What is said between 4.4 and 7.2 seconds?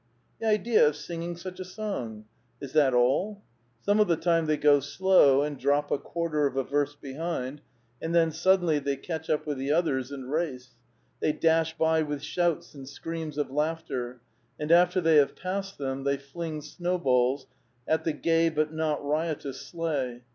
they go slow and drop a quarter of a verst